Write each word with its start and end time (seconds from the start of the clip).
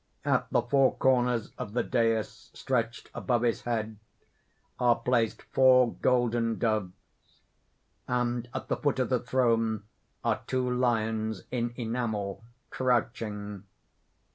At 0.25 0.47
the 0.49 0.63
four 0.63 0.95
corners 0.95 1.51
of 1.59 1.73
the 1.73 1.83
dais 1.83 2.49
stretched 2.55 3.11
above 3.13 3.43
his 3.43 3.61
head 3.61 3.99
are 4.79 4.95
placed 4.95 5.43
four 5.43 5.93
golden 5.93 6.57
doves; 6.57 6.93
and 8.07 8.49
at 8.51 8.67
the 8.67 8.77
foot 8.77 8.97
of 8.97 9.09
the 9.09 9.19
throne 9.19 9.83
are 10.23 10.41
two 10.47 10.67
lions 10.67 11.43
in 11.51 11.73
enamel 11.77 12.43
crouching. 12.71 13.65